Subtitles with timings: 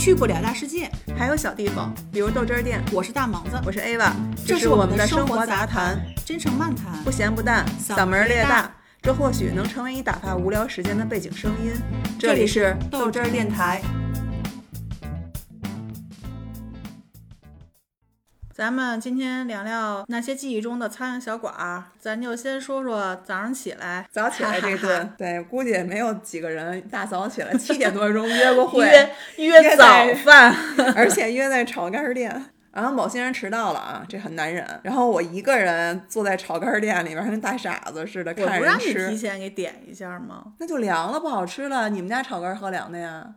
[0.00, 0.90] 去不了大世界。
[1.14, 2.82] 还有小地方，比如豆汁儿店。
[2.90, 4.12] 我是大萌子，我是 Ava，
[4.46, 11.72] 这是我们的生活杂谈，真诚漫谈，不咸不淡，嗓嗓门儿略大大，这或许能成为你打发无聊时间的背景声音。
[12.18, 13.82] 这里是是豆汁儿电台。
[18.60, 28.84] 咱们今天聊聊那些记忆中的苍蝇小馆儿，咱就先说说早上起来早起来这顿， 对，估计也没有几个人大早起来七点多钟 约过会，
[29.38, 29.86] 约约早
[30.26, 30.54] 饭，
[30.94, 32.50] 而且约在炒肝儿店。
[32.70, 34.62] 然后某些人迟到了啊，这很难忍。
[34.82, 40.52] 然后我一个人坐在炒肝儿店里边，跟大傻子似的我看人不让你提，前给点一下吗？
[40.58, 41.88] 那就凉了，不好吃了。
[41.88, 43.36] 你们家炒肝儿喝凉的呀？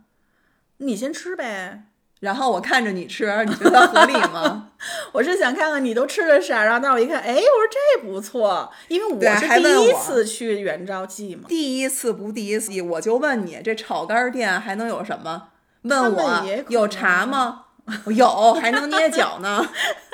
[0.79, 1.83] 你先吃呗。
[2.23, 4.69] 然后我看着你吃，你觉得合理吗？
[5.11, 11.43] 我是想看看你都吃的啥，然后但我一看，哎，我说这不错，因为对我是第一次去元昭记嘛。
[11.49, 15.49] 第一次不第一次，我就问你，这炒肝儿店还能有什么？
[15.81, 17.65] 问我有茶吗？
[18.07, 19.61] 有，还能捏脚呢。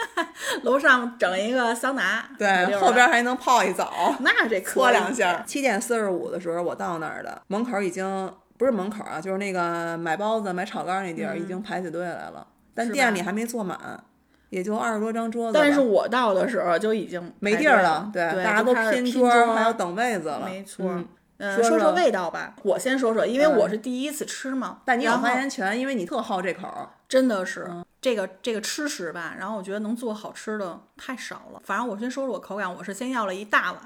[0.63, 5.43] 楼上整一个桑拿， 对，后边还能泡一澡，那这可搓两下。
[5.45, 14.03] 七点四十五的时候我到那儿的，门口已经不是门口啊，就是那个买包子、买炒肝儿那地儿已经排起队来了，但店里还没坐满，
[14.49, 15.57] 也就二十多张桌子。
[15.57, 20.41] 但是我到的时候就已经没地儿了，，对，大家都拼桌还要等位子了。
[20.45, 20.85] 没错。
[20.85, 21.07] 嗯
[21.41, 24.81] 嗯，说说味道吧，我先说说，因为嗯我是第一次吃嘛。
[24.83, 26.89] 但你有发言权，因为你特好这口儿。
[27.07, 31.61] 真的是、嗯这个这个吃食吧，然后我觉得能做好吃的太少了。
[31.65, 33.81] 反正我先说说我口感，我是先要了一大碗，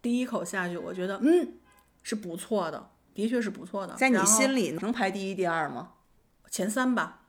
[0.00, 1.54] 第一口下去，我觉得嗯
[2.02, 3.94] 是不错的，的确是不错的。
[3.94, 5.94] 在你心里能排第一、第二吗？
[6.52, 7.22] 前三吧，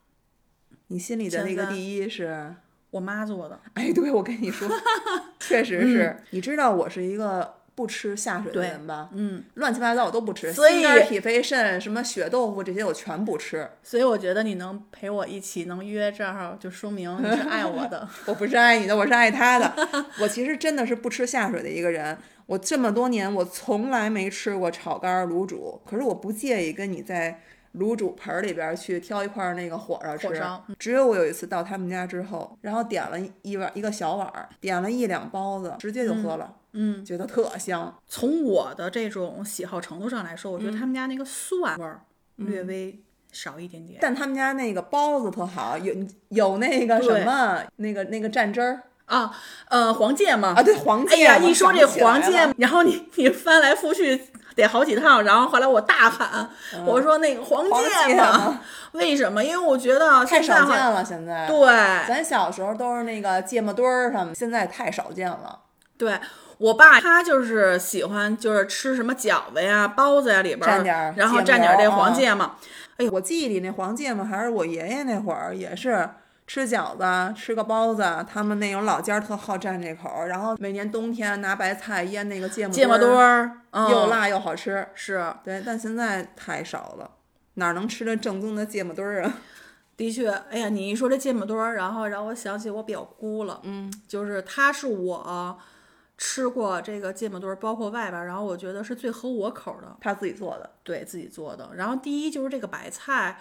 [0.90, 2.54] 你心里的那个第一是？
[2.92, 3.60] 我妈做的。
[3.74, 4.70] 哎，对，我跟你说，
[5.42, 6.24] 确实是。
[6.30, 9.08] 你知道我是一个不吃下水的人吧？
[9.14, 13.66] 嗯，乱七八糟我都不吃，所以脾肺肾、什么血豆腐这些我全不吃。
[13.82, 18.06] 所以我觉得你能陪我一起能约这儿，就说明你是爱我的。
[18.28, 19.74] 我不是爱你的，我是爱他的。
[20.20, 22.18] 我其实真的是不吃下水的一个人。
[22.48, 27.40] 我这么多年，我从来没吃过炒肝儿、卤煮，可是我不介意跟你在
[27.78, 30.28] 卤煮盆儿里边儿去挑一块儿那个火烧吃。
[30.28, 36.59] 火烧只有我有一次到他们家之后，然后点了一碗一个小碗儿，点了一两包子，直接就喝了，嗯，
[37.06, 37.96] 觉得特香。
[38.08, 42.02] 从我的这种喜好程度上来说，我觉嗯得他们家那个蒜味儿
[42.36, 43.00] 略微
[43.32, 44.00] 少一点点。
[44.02, 45.94] 但他们家那个包子特好，有
[46.30, 49.36] 有那个什么那个那个蘸汁儿啊，
[49.70, 51.16] 呃，黄芥嘛，啊，对黄芥。
[51.16, 54.22] 哎呀，我一说这黄芥了，，然后你 你翻来覆去
[54.56, 56.50] 得好几趟，然后后来我大喊，
[56.86, 59.44] 我说那个黄芥芥嘛嘛，为什么？
[59.44, 61.48] 因为我觉得太少见了，现在。
[61.48, 61.66] 对
[62.08, 65.60] 咱小时候都是那个芥末墩儿什么，现在太少见了。
[65.98, 66.20] 对。
[66.60, 72.56] 我爸他就是喜欢，就是吃什么饺子呀、包子呀里边儿蘸点儿然后蘸点儿这黄芥嘛。
[73.12, 76.10] 我记忆里那黄芥末还是我爷爷那会儿也是
[76.46, 83.52] 吃饺子、吃个包子，他们那种老家儿特好蘸这口儿，然后每年冬天拿白菜腌那个芥末芥末墩儿，
[83.90, 84.86] 又辣又好吃。
[84.96, 87.10] 是，对，但现在太少了，
[87.54, 89.34] 哪能吃着正宗的芥末墩儿啊？
[89.96, 95.58] 的确，哎呀，你一说这芥末墩儿，然后让我想起我表姑了，嗯，就是她是我
[96.22, 100.70] 吃过这个芥末墩儿，包括外边儿，然后我觉得是最合我口儿的，他自己做的。
[100.84, 101.70] 对自己做的。
[101.74, 103.40] 然后第一就是这个白菜，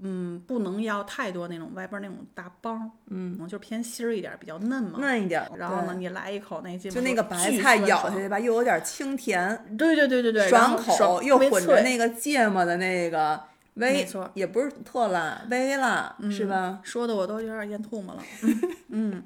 [0.00, 4.98] 嗯，不能要太多那种外边儿那种大帮，嗯，就偏心儿一点儿，比较嫩嘛。
[4.98, 13.38] 嫩一点儿，然后呢，你来一口那芥末就那个白菜咬下去吧，又有点清甜，对对对对对，爽口，爽又混着那个芥末的那个
[13.74, 16.80] 微也不是特辣，微辣，是吧？
[16.82, 18.22] 说的我都有点咽唾沫了。
[18.88, 19.22] 嗯，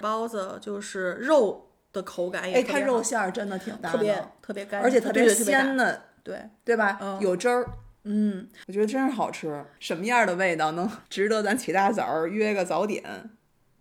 [0.00, 6.98] 包子就是肉的口感也哎，它肉馅儿真的挺大特别的，特别干，而且特别鲜嫩，对，对吧？
[7.00, 7.66] 嗯有汁儿，
[8.04, 9.64] 嗯，我觉得真是好吃。
[9.78, 13.02] 什么样的味道能 值得咱起大早儿约个早点？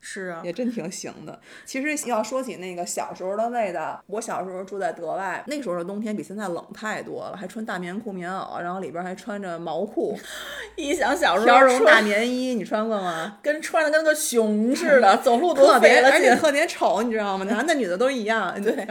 [0.02, 1.40] 是啊，也真挺行的。
[1.64, 10.18] 其实要说起那个小时候的味道，我小时候住在德外，那时候的冬天比现在冷太多了，还穿大棉裤、棉袄，然后里边还穿着毛裤、
[10.76, 13.38] 一想小时条候绒大棉衣，你穿过吗？
[13.44, 16.02] 跟穿的跟个熊似的， 走路多特别。
[16.02, 17.46] 而且特别丑，你知道吗？
[17.46, 18.88] 男的女的都一样，对，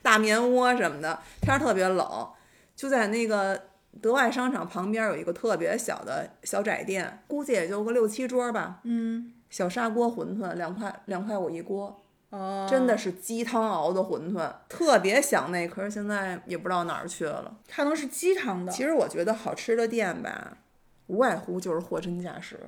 [0.00, 2.28] 大棉窝什么的，天儿特别冷，
[2.74, 3.60] 就在那个
[4.00, 8.78] 德外商场旁边有一个特别小的小窄店，估计也就个六七桌吧。
[8.84, 12.00] 嗯，小砂锅馄饨两块两块五一锅，
[12.30, 17.56] 哦，真的是鸡汤熬的馄饨，特别想那，可是现在也不知道哪儿去了。
[17.66, 18.72] 它能是鸡汤的。
[18.72, 20.58] 其实我觉得好吃的店吧，
[21.06, 22.58] 无外乎就是货真价实，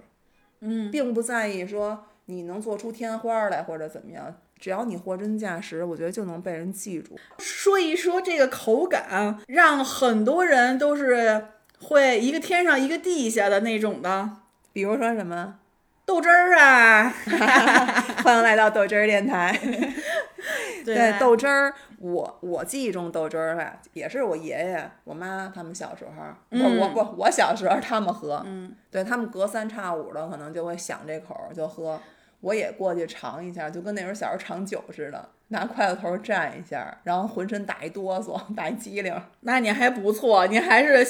[0.61, 7.19] 嗯，并不在意说你能做出天花来或者怎么样，只要你货真价实，我觉得就能被人记住。
[7.39, 11.49] 说一说这个口感，让很多人都是
[11.79, 14.31] 会一个天上一个地下的那种的。
[14.73, 15.59] 比如说什么？
[16.11, 17.09] 豆汁儿啊，
[18.25, 19.57] 欢迎来到豆汁儿电台。
[20.85, 21.15] 对。
[21.21, 32.01] 豆汁儿，我我记忆中豆汁儿吧，也是我爷爷、我妈他们小时候，我、我不我小时候他们喝，嗯，对他们隔三差五的可能就会想这口儿就喝，
[32.41, 41.07] 我也过去尝一下，就跟那时候小时候尝酒似的，拿筷子头蘸一下，然后浑身打一哆嗦， 打一激灵，那你还不错，你还是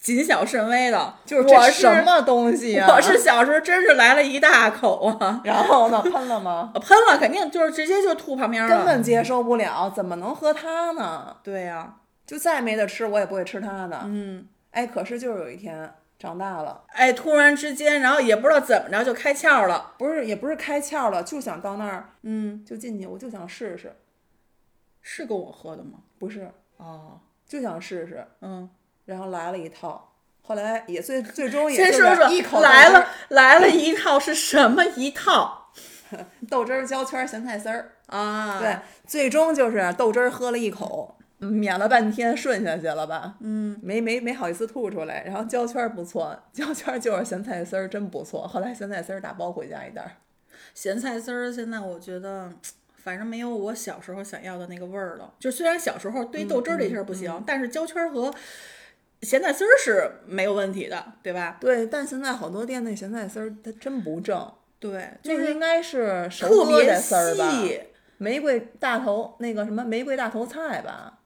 [0.00, 1.14] 谨小慎微的。
[1.24, 2.88] 就是我什么东西啊？
[2.90, 6.72] 我是小时候真是来了一大口啊， 然后呢，喷了吗？
[6.74, 8.68] 喷了肯定就是直接就吐旁边了。
[8.76, 11.36] 根本接受不了，怎么能喝它呢？
[11.44, 14.00] 对呀、就再没得吃，我也不会吃它的。
[14.04, 19.92] 嗯，哎，可是就是有一天长大了，哎，突然之间，然后也不知道怎么着就开窍了。
[19.98, 23.94] 不是也不是开窍了，就想到那儿嗯，就进去，我就想试试，
[25.02, 25.98] 是跟我喝的吗？
[26.18, 28.68] 不是哦，就想试试，嗯，
[29.10, 30.12] 然后来了一套，
[30.42, 35.72] 后来也最最终也是说一口说来了来了一套是什么一套
[36.48, 38.60] 豆汁儿焦圈儿咸菜丝儿，啊？
[38.60, 41.16] 对，最终就是豆汁儿喝了一口。
[41.42, 43.34] 嗯抿了半天，顺下去了吧？
[43.40, 45.24] 嗯，没没没好意思吐出来。
[45.24, 48.46] 然后胶圈儿不错，胶圈儿就是咸菜丝儿，真不错。
[48.46, 50.12] 后来咸菜丝儿打包回家一袋儿。
[50.74, 52.52] 咸菜丝儿现在我觉得。
[53.02, 55.32] 反正没有我小时候想要的那个味儿了。
[55.38, 58.30] 就虽然小时候对豆汁儿这事儿不行，但是胶圈儿和
[59.22, 61.58] 咸菜丝儿是没有问题的，对吧？
[61.60, 67.50] 对，但现在好多店那咸菜丝儿它真不正，对，那就是个应该是熟特别疙瘩丝儿吧？
[67.50, 67.80] 细，
[68.18, 71.18] 玫瑰大头那个什么玫瑰大头菜吧？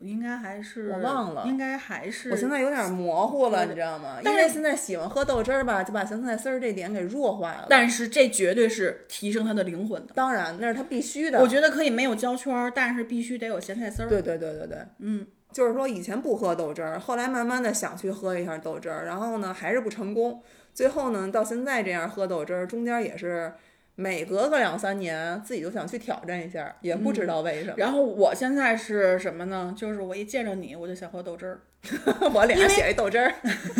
[0.00, 4.16] 应该还是我忘了应该还是我现在有点模糊了，你知道吗？
[4.18, 7.66] 因但是为现在喜欢喝豆汁儿吧，就把咸菜丝儿这点给弱化了。
[7.70, 10.12] 但是这绝对是提升它的灵魂的。
[10.14, 11.40] 当然那是它必须的。
[11.40, 14.08] 我觉得可以没有焦圈儿，但是必须得有咸菜丝儿。
[14.08, 20.42] 对对对对对，嗯，就是说以前不喝豆汁儿，后来慢慢的想去喝一下豆汁儿，然后呢还是不成功，
[20.74, 23.50] 最后呢到现在这样喝豆汁儿，中间也是
[23.94, 27.74] 每隔个两三年自己就想去挑战一下，也不知道为什么。
[27.78, 29.74] 然后我现在是什么呢？
[29.74, 31.60] 就是我一见着你，我就想喝豆汁儿，
[32.34, 33.32] 我脸上写一豆汁儿，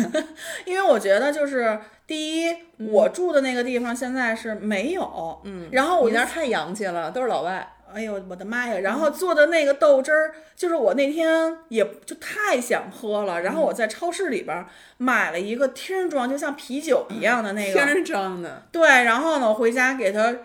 [0.65, 2.55] 因为我觉得就是第一，
[2.89, 7.75] 我住的那个地方现在是没有，嗯，然后我那儿太洋气了，都是老外。
[7.93, 8.79] 哎呦我的妈呀！
[8.79, 14.67] 然后做的那个豆汁儿，就是我那天也就太想喝了，然后我在超市里边儿
[14.97, 20.35] 买了一个听装，就像啤酒一样的那个，天装的，对，然后呢，我回家给它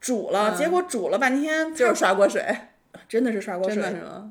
[0.00, 2.44] 煮了，结果煮了半天，就是刷锅水，
[3.08, 3.82] 真的是刷锅水？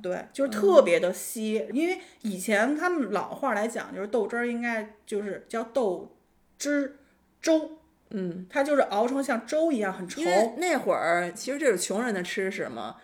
[0.01, 6.15] 对，就是特别的稀，因为以前他们老话来讲，就是豆汁儿应该就是叫豆
[6.57, 6.97] 汁
[7.41, 7.77] 粥，
[8.11, 10.25] 嗯，它就是熬成像粥一样很稠因。
[10.27, 12.97] 为那会儿其实这是穷人的吃食嘛，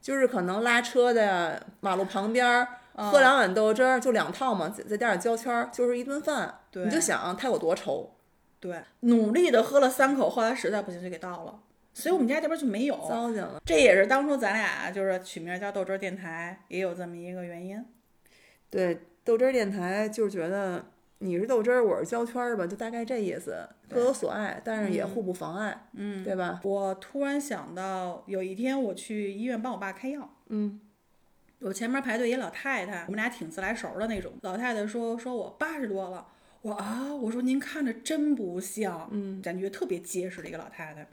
[0.00, 2.68] 就是可能拉车的，马路旁边儿。
[2.92, 6.54] 喝两碗豆汁儿就两套嘛，再再加点焦圈儿，就是一顿饭。
[6.70, 8.06] 对你就想它有多稠。
[8.58, 11.60] 对，努力的喝了三口，后来实在不行就给倒了。
[11.94, 13.58] 所以我们家这边就没有，糟践了。
[13.64, 17.82] 这也是当初咱俩就是取名叫豆汁儿电台，也有这么一个原因。
[18.68, 20.84] 对，豆汁儿电台就是觉得
[21.22, 26.58] 你是豆汁儿，我是胶圈儿吧，就大概这意思，各有所爱，但是也互不妨碍，嗯，对吧？
[26.64, 30.80] 我突然想到，有一天我去医院帮我爸开药，嗯，
[31.58, 34.32] 我前面排队一老太太，我们俩挺自来熟的那种。
[34.40, 36.26] 老太太说说我八十多了，
[36.62, 41.06] 我啊，我说您看着真不像，嗯，感觉特别结实的一个老太太。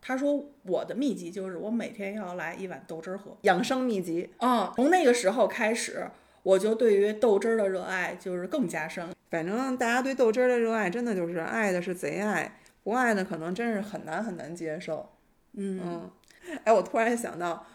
[0.00, 3.36] 她说我的秘籍就是我每天要来一碗豆汁儿喝。
[3.42, 6.06] 养生秘籍，啊、从那个时候开始，
[6.44, 9.12] 我就对于豆汁儿的热爱就是更加深了。
[9.28, 15.10] 反正大家对豆汁儿的热爱，真的就是爱的是贼爱，不爱的可能真是很难很难接受。
[15.54, 16.10] 嗯嗯，
[16.62, 17.66] 哎，我突然想到，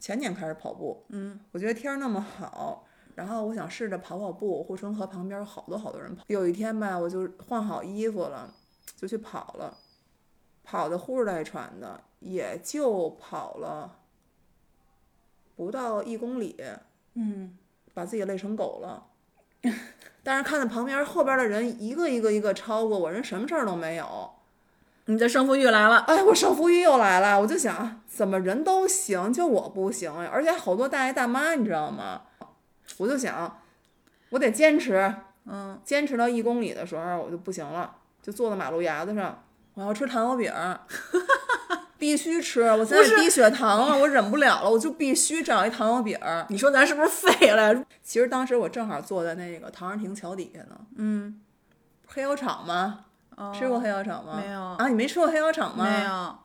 [0.00, 6.24] 前年开始跑步，嗯，我觉得天儿那么好，然后我想试着跑跑步，护城河旁边有好多好多人跑。
[6.28, 8.52] 有一天吧，我就换好衣服了，
[8.96, 9.76] 就去跑了，
[10.64, 13.98] 跑的呼哧带喘的，也就跑了
[15.54, 16.56] 不到一公里，
[17.14, 17.56] 嗯，
[17.94, 19.04] 把自己累成狗了。
[20.22, 24.30] 但是看着旁边后边的人一个一个一个超过我，人什么事儿都没有。
[25.06, 25.98] 你的胜负欲来了。
[25.98, 30.30] 哎，我胜负欲又来了，我就想，怎么人都行，就我不行呀？
[30.32, 32.22] 而且好多大爷大妈，你知道吗？
[32.96, 33.60] 我就想，
[34.30, 40.80] 我得坚持，嗯，坚持到一公里的时候，我就不行了，就坐在马路牙子上，我要吃糖油饼儿，
[42.04, 42.60] 必须吃。
[42.64, 46.44] 我现在低血糖了，我忍不了了，我就必须找一糖油饼儿。
[46.50, 47.82] 你说咱是不是废了？
[48.02, 51.40] 其实当时我正好坐在那个唐人亭桥底下呢，嗯，
[52.06, 53.06] 黑窑厂吗？
[53.58, 54.38] 吃过黑窑厂吗？
[54.38, 55.82] 没有啊，你没吃过黑窑厂吗？
[55.82, 56.36] 没有。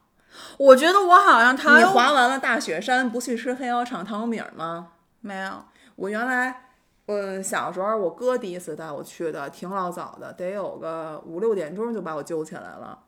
[0.58, 4.92] 我觉得我好像糖你滑完了大雪山，不去吃黑窑厂糖油饼吗？
[5.20, 5.66] 没有。
[5.98, 6.68] 我原来
[7.08, 13.00] 我小时候，我哥第一次带我去的，挺老早的，得有个五六点钟就把我揪起来了。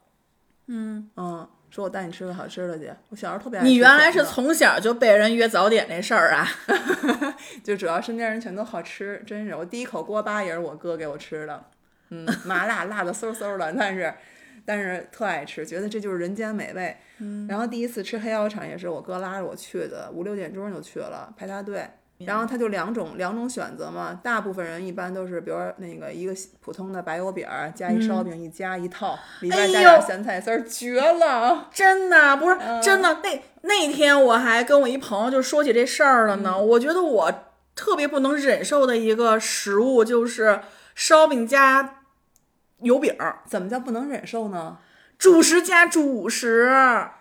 [0.68, 2.92] 嗯嗯，说我带你吃个好吃的去。
[3.10, 6.48] 我小时候特别爱吃你原来是从小就被人约早点那事儿啊？
[7.64, 11.66] 就主要身边人全都好吃，真是我第一口锅巴也是我哥给我吃的，
[12.10, 14.14] 嗯，麻辣辣的嗖嗖的，但是
[14.66, 16.96] 但是特爱吃，觉得这就是人间美味。
[17.20, 21.90] 嗯，然后第一次吃黑窑厂也是我哥拉着我去的，五六点钟就去了排大队。
[22.26, 31.70] 然后它就两种两种选择嘛，大部分人一般都是，比如说那个一个普通的白油饼儿加一烧饼一夹一套，里边加点咸菜丝儿，绝了！
[31.72, 36.58] 真的不是真的，那那天我还跟我一朋友就说起这事儿了呢。
[36.58, 37.34] 我觉得我
[37.76, 40.62] 特别不能忍受的一个食物就是
[40.96, 42.02] 烧饼加
[42.82, 44.78] 油饼儿，怎么叫不能忍受呢？
[45.18, 47.21] 主食加主食，北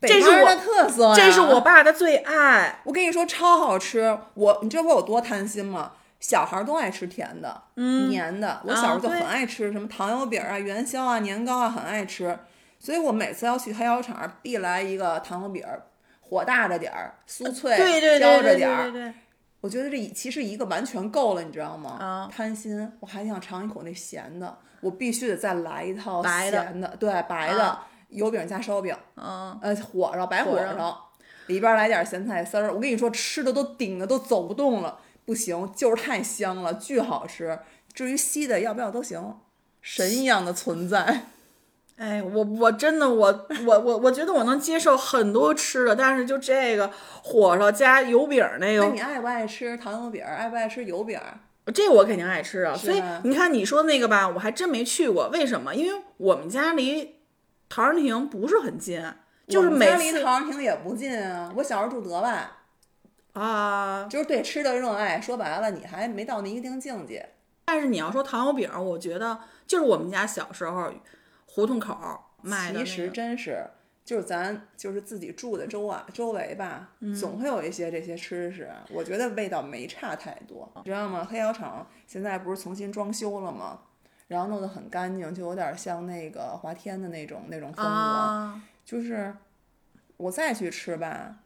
[0.00, 2.80] 这是我方的特色呀这是我爸的最爱。
[2.84, 5.92] 我跟你说超好吃，我你知道我有多贪心吗？
[6.20, 8.62] 小孩儿都爱吃甜的，嗯，黏的。
[8.64, 12.38] 我小时候就很爱吃什么糖油饼啊、元宵啊、年糕啊，很爱吃。
[12.78, 15.82] 所以我每次要去黑窑厂，必来一个糖油饼儿，
[16.20, 17.76] 火大着点儿，酥脆，
[18.18, 19.14] 焦着点儿。
[19.60, 21.96] 我觉得这其实一个完全够了，你知道吗？
[21.98, 31.10] 啊贪心，我还想尝一口那咸的，我必须得再来一套白的咸的，对，白的、啊油饼加烧饼，嗯，呃，火烧白火火烧烧，
[31.48, 32.72] 里边来点咸菜丝儿。
[32.72, 37.58] 我跟你说，吃的都顶的都走不动了，不行，就是太香了，巨好吃。
[37.92, 39.38] 至于稀的要不要都行，
[39.80, 41.26] 神一样的存在。
[41.96, 46.90] 哎，我我真的我我我我觉得我能接受很多吃的，但是就这个
[47.22, 50.34] 火烧加油饼儿那个，那你爱不爱吃糖油饼儿？
[50.34, 51.38] 爱不爱吃油饼儿？
[51.72, 52.76] 这我肯定爱吃啊。
[52.76, 55.28] 所以你看你说那个吧，我还真没去过。
[55.28, 55.72] 为什么？
[55.72, 57.14] 因为我们家离
[57.68, 59.02] 陶然亭不是很近，
[59.48, 61.52] 就是每次家离陶然亭也不近啊。
[61.56, 62.48] 我小时候住德外，
[63.32, 64.06] 啊。
[64.08, 65.20] 就是对吃的热爱。
[65.20, 67.30] 说白了，你还没到那一定境界。
[67.64, 70.92] 但是你要说糖油饼儿，我觉得就是我们家小时候
[71.46, 73.08] 胡同口儿卖的、那其实。
[73.08, 73.66] 真是，
[74.04, 81.26] 就是咱就是自己住的周啊周围吧，嗯总会有一些这些吃食，我觉得味道没差太多，你知道吗？
[81.28, 83.80] 黑窑厂现在不是重新装修了吗？
[84.28, 87.90] 然后弄得很干净，就有点像那个华天的那种那种风格。
[87.90, 89.34] 啊，就是
[90.16, 91.36] 我再去吃吧，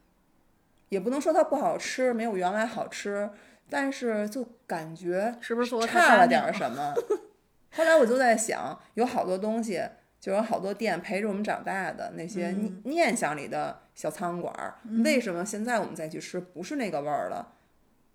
[0.89, 3.31] 也不能说它不好吃，没有原来好吃，
[3.69, 6.95] 但是就感觉是不是差了点儿什么。
[7.77, 9.83] 后来我就在想，有好多东西，
[10.21, 17.55] 就有好多店陪着我们长大的那些念念想里的小餐馆儿，为什么现在我们再去吃不是那个味儿了？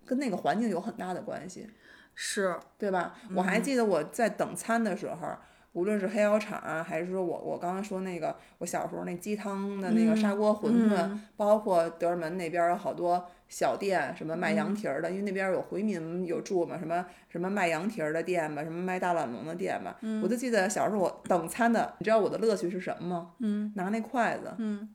[0.06, 1.70] 跟那个环境有很大的关系，
[2.14, 3.14] 是对吧？
[3.34, 5.28] 我还记得我在等餐的时候。
[5.74, 19.98] 无论是黑窑厂啊，还是说我我刚刚说那个我小时候那鸡汤的那个砂锅馄饨，包括德胜门那边儿有好多小店，什么卖羊蹄儿的，因为那边儿有回民有住嘛，什么什么卖羊蹄儿的店吧，什么卖大懒龙的店吧。
[20.22, 23.32] 我就记得小时候我等餐的，你知道我的乐趣是什么吗？
[23.40, 24.94] 嗯，拿那筷子，嗯，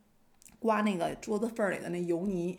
[0.60, 2.58] 刮那个桌子缝里的那油泥。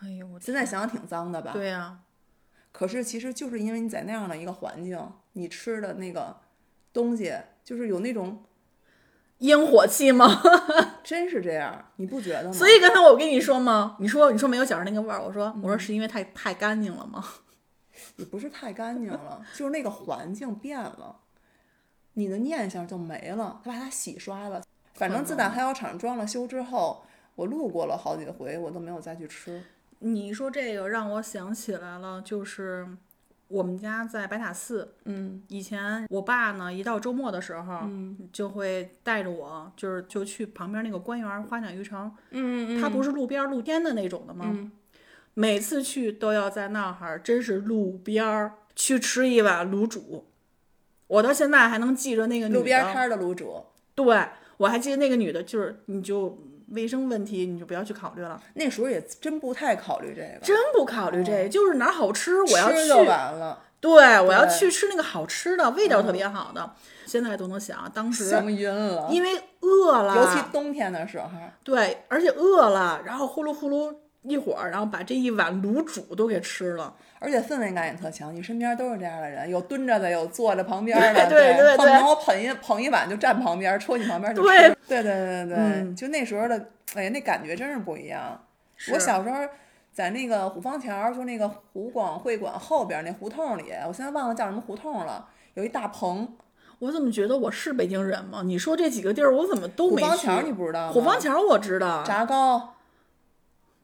[0.00, 1.52] 哎呦我现在想想挺脏的吧？
[1.52, 1.98] 对呀、
[2.72, 4.98] 可是其实就是因为你在那样的一个环境，
[5.34, 6.40] 你吃的那个
[6.92, 8.42] 东西就是有那种，
[9.38, 10.42] 烟火气吗？
[11.04, 12.52] 真是这样，你不觉得吗？
[12.52, 13.96] 所以刚才我跟你说吗？
[14.00, 17.24] 你说你说没有小时候那个味儿，我说我说是因为太太干净了吗？
[18.16, 21.16] 也不是太干净了，就是那个环境变了，
[22.14, 24.62] 你的念想就没了，他把它洗刷了。
[24.94, 29.62] 反正自打黑窑厂装了修之后，我路过了好几回，我都没有再去吃。
[30.02, 32.86] 你说这个让我想起来了，就是
[33.48, 44.46] 我们家在白塔寺，嗯以前我爸呢一到周末的时候，嗯就会带着我，就是就去旁边那个官园花鸟鱼城，嗯它不是路边儿露天的那种的吗？
[44.48, 44.72] 嗯
[45.34, 50.26] 每次去都要在那儿，真是路边儿去吃一碗卤煮。
[51.06, 54.28] 我到现在还能记着那个女的，路边摊儿的卤煮，对
[54.58, 56.38] 我还记得那个女的，就是你就
[56.72, 66.72] 卫生问题你就不要去考虑了，那时候也真不太考虑这个，真不考虑这个，就是哪儿好吃我要去，吃就完了，对我要去吃那个好吃的，味道特别好的。
[67.04, 69.08] 现在都能想，当时香晕了。
[69.10, 71.28] 因为饿了，尤其冬天的时候，
[71.62, 76.94] 对，而且饿了，然后呼噜呼噜一会儿，然后把这一碗卤煮都给吃了。
[77.18, 84.48] 而且氛围感也特强，你身边都是这样的人，有蹲着的，有坐着旁边的，对对对恨不得我捧一捧一碗就站旁边，戳你旁边就吃。
[84.48, 88.40] 对对对对对，嗯就那时候的，哎呀，那感觉真是不一样。
[88.92, 89.36] 我小时候
[89.92, 96.28] 在那个虎坊桥，就那个湖广会馆后边那胡同里，我现在忘了叫什么胡同了，有一大棚。
[96.80, 98.42] 我怎么觉得我是北京人吗？
[98.44, 100.08] 你说这几个地儿，我怎么都没去。
[100.08, 100.92] 虎坊桥你不知道吗？
[100.92, 102.74] 虎坊桥我知道，炸糕，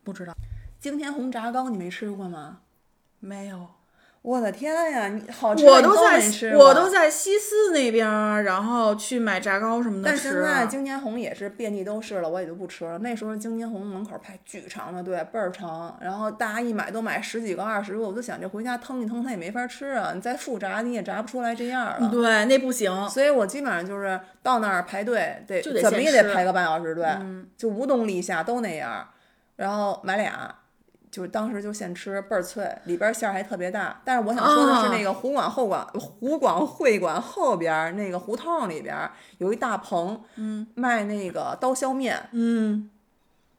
[0.08, 0.32] 不知道
[0.80, 2.60] 京天红炸糕你没吃过吗？
[3.20, 3.66] 没有。
[4.22, 10.16] 我的天呀，你好吃我都在你没吃我都在西四那边儿，然后去买炸糕什么的但。
[10.18, 12.98] 现在京年红也是遍地都是了，我也就不吃了。
[12.98, 22.08] 那时候京年红门口排巨长的队，倍儿长，然后大家一买都买十几个、二十个，我就想这回家腾一腾它也没法吃啊，你再复炸你也炸不出来这样啊。
[22.10, 23.08] 对，那不行。
[23.08, 27.06] 所以我基本上就是到那儿排队，得怎么也得排个半小时队，
[27.56, 29.08] 就无冬立夏都那样。
[29.58, 30.54] 然后买俩，
[31.10, 34.00] 就是当时就现吃，倍儿脆，里边馅儿还特别大。
[34.04, 42.28] 但是我想说的是，那个湖广后馆、湖广会馆后边儿那个胡同里边儿有一大棚，嗯，卖那个刀削面。
[42.30, 42.88] 嗯，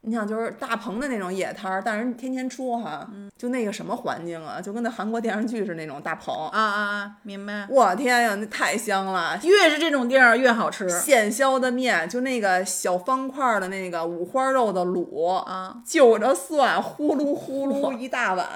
[0.02, 6.34] 你想，就是大棚的那种野摊儿，但是人天天出哈，就那个什么环境啊，就跟那韩国电视剧是那种大棚。
[6.48, 7.66] 啊啊啊，明白。
[7.68, 9.38] 我天呀，那太香了！
[9.42, 10.88] 越是这种地儿越好吃。
[10.88, 18.48] 现削的面，就那个小方块儿的那个五花肉的卤，啊，就着蒜，呼噜呼噜一大碗，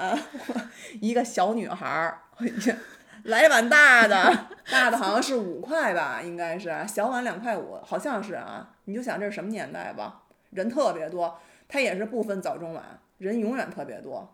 [0.99, 2.19] 一个小女孩儿，
[3.23, 8.69] 来碗大的，大的好像是五块吧，应该是小碗两块五，好像是啊。
[8.85, 10.21] 你就想这是什么年代吧，
[10.55, 14.33] 人特别多，它也是不分早中晚，人永远特别多。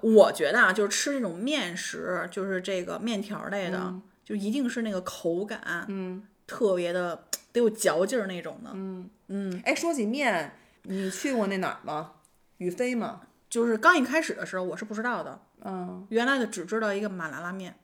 [0.00, 8.70] 我觉得啊，就是吃这种面食，就是这个面条类的，就一定是那个口感，嗯特别的得有嚼劲儿那种的。
[8.74, 10.52] 嗯嗯，哎，说起面，
[10.82, 12.12] 你去过那哪儿吗？
[12.58, 13.22] 宇飞吗？
[13.48, 17.74] 就是刚一开始的时候，我是不知道的，嗯，原来的只知道一个马兰拉面。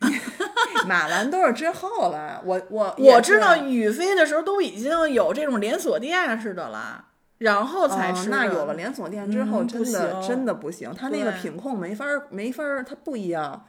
[0.86, 7.08] 马兰都是之后了，我我我知道宇飞的时候都已经有这种连锁店似的了，
[7.40, 8.36] 然后才哦吃的。
[8.36, 13.66] 那有了连锁店之后，嗯真的、真的不行，它那个品控没法儿没法儿，它不一样。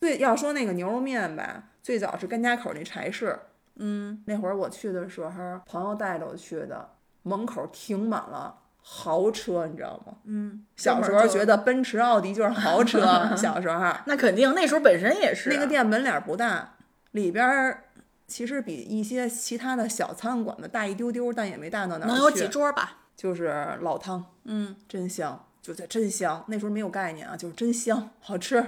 [0.00, 3.36] 对要说那个牛肉面吧，最早是甘家口那柴市，
[3.76, 6.90] 嗯，那会儿我去的时候，朋友带着我去的，
[7.24, 10.12] 门口停满了豪车，你知道吗？
[10.24, 13.00] 嗯，小时候觉得奔驰、奥迪就是豪车，
[13.36, 16.74] 小时候那肯定那时候本身也是那个店门脸儿不大，
[17.10, 17.84] 里边儿
[18.28, 22.14] 其实比一些其他的小餐馆的大一丢丢，但也没大到哪儿去。
[22.14, 22.98] 能有几桌吧？
[23.16, 26.44] 就是老汤，嗯，真香，就在真香。
[26.46, 28.58] 那时候没有概念啊，就是真香，好吃。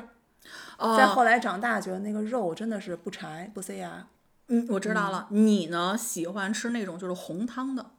[0.78, 4.08] 哦，再后来长大，觉得那个肉真的是不柴不塞牙。
[4.48, 5.28] 嗯，我知道了。
[5.30, 7.90] 你呢，喜欢吃那种就是红汤的？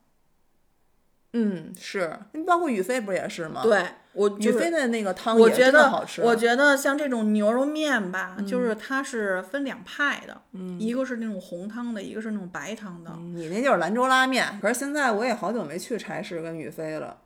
[1.33, 6.21] 嗯，是，你包括宇飞不也是吗？，对，我宇就是飞的那个汤也我觉得真好吃。
[6.21, 13.11] 我觉得像这种牛肉面吧，就是它是分两派的，嗯一个是那种红汤的，一个是那种白汤的。
[13.33, 17.17] 你那就是兰州拉面，可是现在我也好久没去柴市跟宇飞了。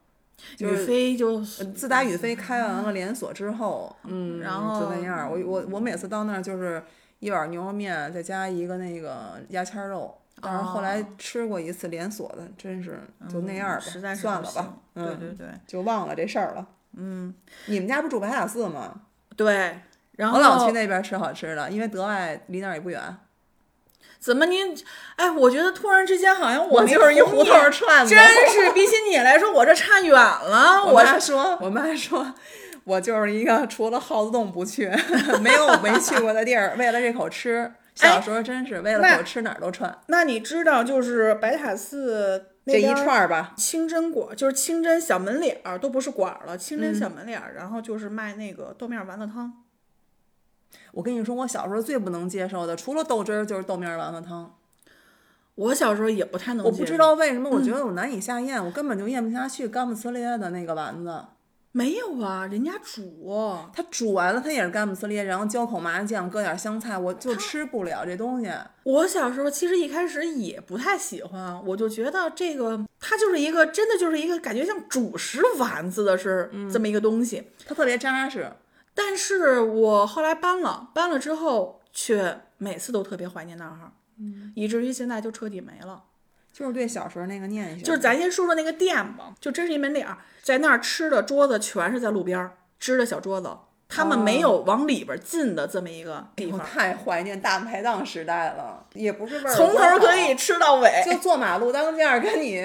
[0.56, 5.32] 就宇是飞就呃自打宇飞开完了连锁之后，嗯，然后就那样。
[5.32, 6.84] 我我我每次到那儿就是
[7.20, 10.16] 一碗牛肉面，再加一个那个牙签儿肉。
[10.42, 16.68] 但是后来吃过一次连锁的，真是就那样儿吧，哦嗯实在是算了吧，嗯，对对对就忘了这事儿了。
[16.98, 17.34] 嗯，
[17.66, 19.02] 你们家不住白塔寺吗？
[19.36, 19.80] 对。
[20.18, 23.02] 然后我老去那边吃好吃的，因为德外离那儿也不远。
[24.18, 24.74] 怎么您？
[25.18, 28.16] 哎，我觉得突然之间好像我就是一胡同串子。
[28.16, 30.82] 真是比起你来说，我这差远了。
[30.88, 32.34] 我我妈说，我妈说，
[32.86, 34.90] 我就是一个除了耗子洞不去，
[35.42, 37.70] 没有没去过的地儿，为了这口吃。
[37.96, 49.64] 小时候真是为了那口吃哪儿都串，那你知道，就是白塔寺那这一串儿吧，清真馆，就是清真小门脸儿，都不是馆儿了，清嗯真小门脸儿，然后就是卖那个豆面丸子汤。
[50.92, 54.56] 我跟你说，我小时候最不能接受的，除了豆汁儿就是豆面儿丸子汤。
[55.56, 61.24] 我小时候也不太能，我不知，道为什么，我觉得我难以下咽，我根本就咽不下去干不呲咧的那个丸子。
[61.76, 68.50] 没有啊，人家煮，他煮完了，他也是干不呲咧，然后浇口麻酱，搁点香菜，我就吃不了这东西。
[68.84, 77.44] 我小时候其实一开始也不太喜欢，我就觉得这个它就是一个真的就是一个感觉像主食丸子的是嗯这么一个东西。
[77.68, 78.50] 它特别扎实。
[78.94, 86.02] 但是我后来搬了，搬了之后却每次都特别怀念那儿，嗯以至于现在就彻底没了。
[86.56, 93.50] 就是对小时候那个念想，就是咱先说说那个店吧，就真是一门脸儿，在那儿吃的桌子全是在路边儿支的小桌子，
[93.90, 102.64] 他们没有往里边进的这么一个地方，我太怀念大排档时代了，也不是味儿从头可以吃到尾，就坐马路当间儿，跟你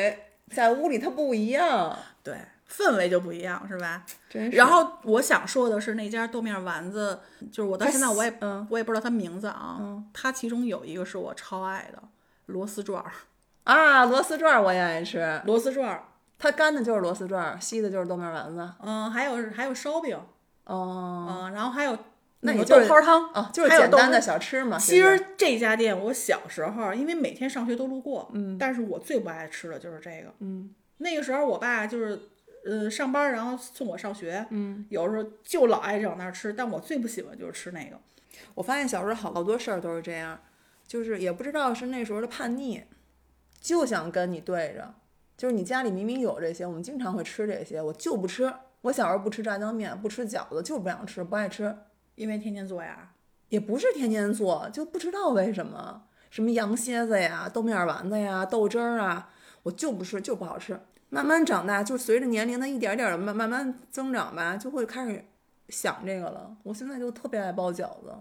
[0.54, 2.36] 在屋里它不一样，对，
[2.70, 4.04] 氛围就不一样，是吧？
[4.28, 4.56] 真是。
[4.56, 7.18] 然后我想说的是，那家豆面丸子，
[7.50, 12.00] 就是我到现在我也嗯我也不知道它名字啊，嗯它其中有一个是我超爱的
[12.46, 13.10] 螺丝转儿，
[13.70, 16.02] 啊，螺丝转儿我也爱吃，螺丝转儿，
[16.38, 18.68] 它干的就是螺丝转儿，稀的就是豆面丸子。
[18.80, 20.18] 嗯，还有还有烧饼，
[20.64, 21.98] 哦，嗯，然后还有个
[22.40, 24.76] 那也就是豆泡汤，啊，就是还有豆腐简单的小吃嘛。
[24.76, 30.32] 其实这家店我小时候，因为每天上学都路过，嗯但是我最不爱吃的就是这个。
[30.40, 32.20] 嗯，那个时候我爸就是
[32.64, 37.96] 呃上班，然后送我上学，嗯，有时候就老爱往那儿吃，但我最不喜欢就是吃那个。
[38.54, 40.40] 我发现小时候好好多事儿都是这样，
[40.88, 42.82] 就是也不知道是那时候的叛逆，
[43.60, 44.94] 就想跟你对着。
[45.36, 48.52] 就是你家里明明有这些，我们经常会吃这些，我就不吃。
[48.82, 51.76] 我小时候不吃炸酱面，不吃饺子，就是不想吃，不爱吃。
[52.14, 53.12] 因为天天做呀，
[53.48, 56.02] 也不是天天做，就不知道为什么。
[56.30, 59.30] 什么羊蝎子呀、豆面丸子呀、豆汁儿啊，
[59.64, 60.78] 我就不吃，就不好吃。
[61.08, 65.24] 慢慢长大，就随着年龄的一点点的慢慢慢增长吧，就会开始
[65.68, 66.56] 想这个了。
[66.62, 68.14] 我现在就特别爱包饺子，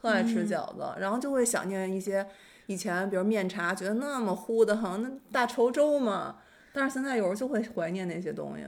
[0.00, 2.24] 特爱吃饺子，然后就会想念一些
[2.66, 6.36] 以前，比如面茶，觉得那么糊的很，那大稠粥嘛。
[6.72, 8.64] 但是现在有时候就会怀念那些东西。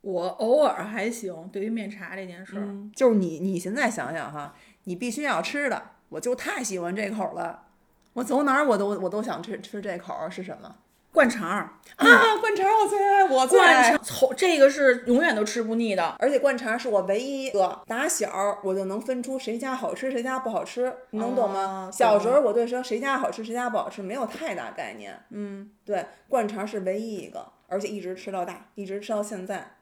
[0.00, 7.64] 我偶尔还行，对于面茶这件事儿，就是你你现在想想哈，你必须要吃的，我就太喜欢这口了。
[8.12, 10.76] 我走哪儿我都我都想吃吃这口儿是什么？
[11.18, 13.90] 灌肠儿啊，灌肠儿我最爱，我最爱。
[13.90, 16.14] 灌肠从这个是永远都吃不腻的。
[16.20, 21.88] 而且灌肠儿是我唯一一个打小儿我就能分出谁家好吃谁家不好吃，你能懂吗？
[21.88, 25.20] 哦小时候我对说谁家好吃谁家不好吃没有太大概念。
[25.30, 29.72] 嗯，对，灌肠儿是唯一一个，而且一直吃到大，一直吃到现在。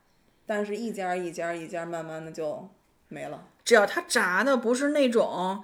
[0.46, 2.66] 但是一家儿一家儿一家儿慢慢的就
[3.08, 3.42] 没了。
[3.62, 5.62] 只要它炸的不是那种，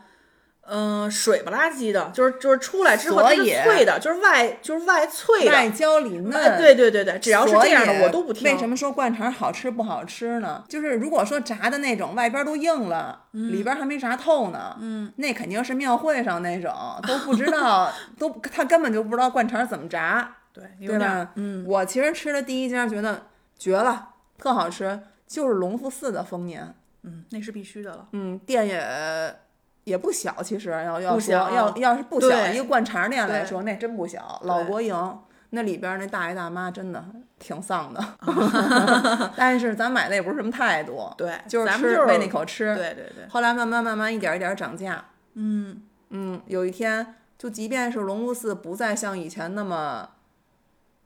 [0.65, 5.53] 嗯、水不拉几的，就是就是出来之后它是脆的，就是外就是外脆的。
[5.53, 6.33] 外焦里嫩。
[6.41, 8.51] 哎，对对对对，只要是这样的我都不挑。
[8.51, 10.65] 为什么说灌肠好吃不好吃呢？
[10.69, 16.73] 就是如果说炸的那种，外边都硬了，里边还没炸透呢，嗯，那肯定是庙会上那种，
[17.07, 21.33] 都不知道，都他根本就不知道灌肠怎么炸，对，对吧？
[21.35, 23.27] 嗯，我其实吃的第一家觉得
[23.59, 28.07] 绝了，特好吃，就是隆福寺的丰年，嗯，那是必须的了。
[28.13, 29.37] 嗯，店也。
[29.85, 34.41] 也不小，其实要要说不小要要是不小，一个灌肠店来说，那真不小。
[34.45, 35.19] 老国营
[35.51, 37.05] 那里边那大爷大妈真的
[37.39, 38.03] 挺丧的，
[39.37, 42.75] 但是咱买的也不是什么太多，对，就是咱们就是吃为那口吃。
[42.75, 50.09] 对对对，后来慢慢慢慢一点一点涨价，嗯，嗯，有一天就即便是隆福寺不再像以前那么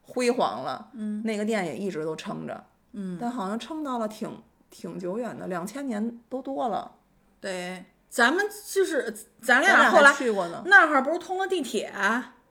[0.02, 4.30] 辉煌了，嗯，那个店也一直都撑着，嗯，但好像撑到了挺
[4.70, 6.92] 挺久远的，两千年都多了。
[7.40, 11.92] 对，咱们就是咱咱俩后来还去过呢，那会儿不是通了地铁，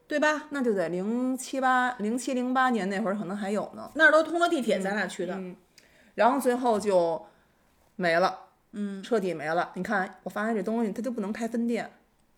[0.07, 0.43] 对吧？
[0.49, 3.89] 那就得零七八零七零八年那会儿可能还有呢。
[3.95, 5.33] 那儿都通了地铁，咱俩去的。
[5.33, 5.55] 嗯，
[6.13, 7.25] 然后最后就
[7.95, 8.37] 没了，
[8.73, 9.71] 嗯，彻底没了。
[9.73, 11.91] 你看，我发现这东西它就不能开分店，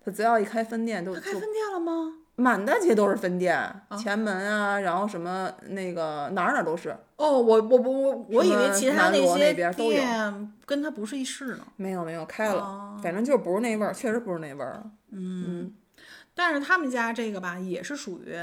[0.05, 2.13] 它只要一开分店都开分店了吗？
[2.39, 3.59] 满大街都是分店，
[3.97, 11.65] 前门啊，然后什么那个哪儿哪儿都是，哦，我我我我我以为其他那些店跟它不是一市呢。
[11.77, 15.73] 没有没有开了，哦反正就是不是那味儿，确实不是那味儿嗯。
[16.35, 18.37] 但是他们家这个吧，也是属于，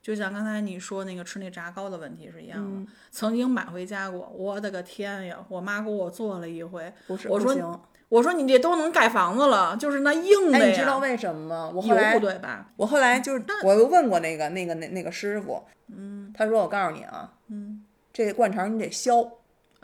[0.00, 2.92] 就像刚才你说那个吃那炸糕的问题是一样嗯的。
[3.10, 5.36] 曾经买回家过，我的个天呀！
[5.48, 7.80] 我妈给我做了一回，不是，我说。
[8.10, 11.72] 我说你这都能盖房子了，就是那硬的哎，你知道为什么吗？
[11.74, 12.66] 我后来不对吧？
[12.76, 15.64] 我后来就是，我又问过那个那个那那个师傅，
[15.96, 19.30] 嗯，他说我告诉你啊，嗯，这个灌肠你得削，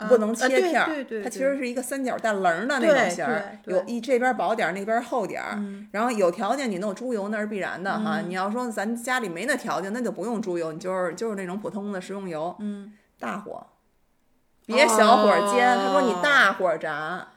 [0.09, 5.59] 不能切片儿，它其实是一个三角带棱儿的那种形儿，有一这边薄点儿，那边厚点儿，
[5.93, 13.65] 然后有条件你弄猪油那是必然的哈，你要说咱家里没那条件，那就不用猪油，你就是就是那种普通的食用油，嗯，大火，
[14.67, 17.29] 别小火煎，他说你哦大火炸，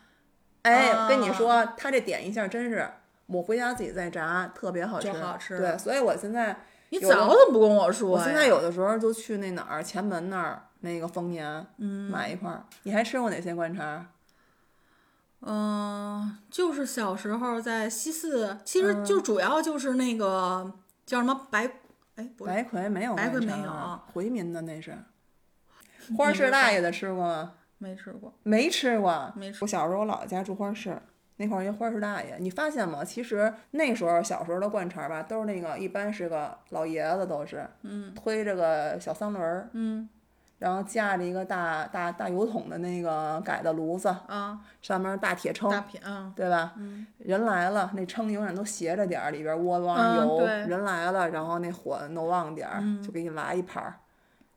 [0.70, 2.90] 哎，哦跟你说，他这点一下真是。
[3.28, 8.24] 我回家自己再炸，特别好吃，好吃对，所以我现在你早怎么不跟我说呀？
[8.24, 12.64] 我现在有的时候就去那哪儿前门那儿那个丰年，嗯，买一块儿。
[12.82, 14.08] 你还吃过哪些灌肠？
[15.42, 20.74] 嗯，就是小时候在西四，其嗯实就主要就是那个
[21.06, 21.70] 叫什么白，
[22.16, 24.98] 哎，白葵没有白葵没有回民的那是。
[26.18, 27.54] 花市大爷的吃过吗？
[27.80, 28.32] 没吃过。
[28.44, 30.96] 没吃过，没吃我小时候我姥姥家住花市，
[31.38, 33.04] 那块儿一花市大爷，你发现吗？
[33.04, 40.08] 其实那时候小时候的灌肠吧，都是那个一般是个老爷子，都是，嗯，推着个小三轮儿，嗯，
[40.58, 46.74] 然后架着一个大大大油桶的那个改的炉子，啊，上面大铁秤，大片，嗯，对吧？
[47.18, 50.40] 人来了，那称永远都斜着点儿，里边儿窝汪油。
[50.40, 53.96] 嗯人来了，然后那火弄旺点儿，就给你来一盘儿，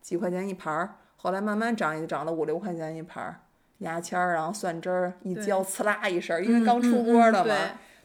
[0.00, 0.96] 几块钱一盘儿。
[1.22, 3.38] 后来慢慢涨，也涨了五六块钱一盘儿。
[3.78, 7.44] 牙签儿，然后蒜汁儿一浇，呲啦一声儿，因为嗯刚出锅的嘛。
[7.44, 7.56] 对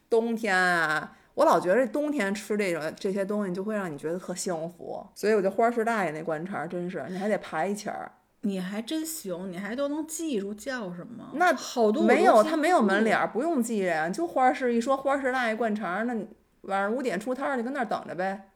[0.07, 8.11] 冬天啊，我老觉得冬天吃这种这些东西就会让你觉得特幸福，所以我觉得花市大爷那灌肠儿真是，你还得排一起儿。
[8.41, 11.31] 你还真行，你还都能记住叫什么？
[11.33, 16.27] 那好多没有，他没有门脸儿，不用记呀，就花市一说花市大爷灌肠儿，那你
[16.61, 18.49] 晚上五点出摊儿，就跟那儿等着呗。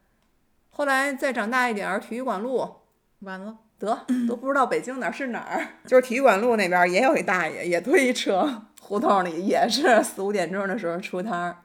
[0.70, 2.76] 后来再长大一点儿，体育馆路
[3.20, 11.56] 完了，得都不知道北京哪儿是哪儿， 就是体育馆路那边也有一大爷，也推一车，胡同里也是四五点钟的时候出摊儿。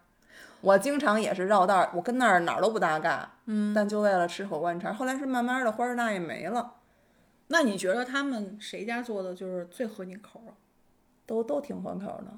[0.61, 4.93] 我经常也是绕道儿，我跟那儿哪儿都不搭嘎，嗯，但就为了吃口灌肠。
[4.93, 6.73] 后来是慢慢的花儿大爷没了，
[7.47, 10.57] 那你觉得他们谁家做的就是最合你口啊？
[11.27, 12.33] 都都挺合口的，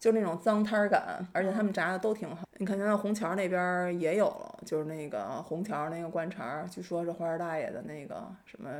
[0.00, 2.42] 就那种脏摊儿感，而且他们炸的都挺好。
[2.62, 8.70] 你看，现在虹桥那边儿也有了，就是那个虹桥那个灌肠儿，据说是花儿大爷的那个什么，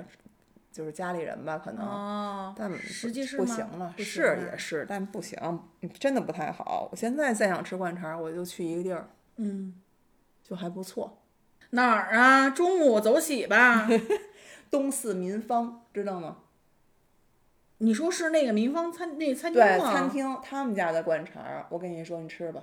[0.70, 1.84] 就是家里人吧，可能。
[1.84, 5.36] 哦，但实际是吗不行了，行是啊也是，但不行，
[5.98, 6.88] 真的不太好。
[6.92, 9.74] 我现在再想吃灌肠儿，我就去一个地儿，嗯，
[10.44, 11.18] 就还不错，
[11.70, 12.50] 哪儿啊？
[12.50, 13.88] 中午走起吧。
[14.70, 16.36] 东四民芳，知道吗？
[17.78, 19.92] 你说是那个民芳餐那餐厅吗对，吗？
[19.92, 22.62] 餐厅他们家的灌肠儿，我跟你说，你吃吧，